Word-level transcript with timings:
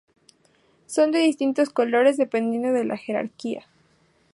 Son 0.87 1.11
de 1.11 1.19
distintos 1.19 1.69
colores 1.69 2.17
dependiendo 2.17 2.73
de 2.73 2.85
la 2.85 2.97
jerarquía. 2.97 3.67